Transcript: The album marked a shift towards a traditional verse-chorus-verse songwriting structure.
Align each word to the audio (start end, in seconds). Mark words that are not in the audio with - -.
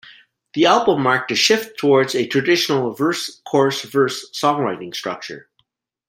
The 0.55 0.65
album 0.65 1.03
marked 1.03 1.29
a 1.29 1.35
shift 1.35 1.77
towards 1.77 2.15
a 2.15 2.25
traditional 2.25 2.91
verse-chorus-verse 2.95 4.31
songwriting 4.31 4.95
structure. 4.95 5.47